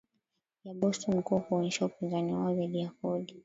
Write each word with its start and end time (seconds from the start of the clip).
ya 0.63 0.73
Boston 0.73 1.21
kwa 1.23 1.39
kuonyesha 1.41 1.85
upinzani 1.85 2.33
wao 2.33 2.53
dhidi 2.55 2.79
ya 2.79 2.89
kodi 3.01 3.39